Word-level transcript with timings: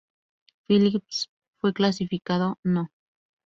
Phillips 0.65 1.29
fue 1.59 1.73
clasificado 1.75 2.57
no. 2.63 2.89